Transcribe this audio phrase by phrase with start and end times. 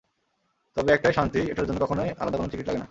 [0.77, 2.79] তবে একটাই শান্তি, এটার জন্য কখনোই আলাদা কোনো টিকিট লাগে না।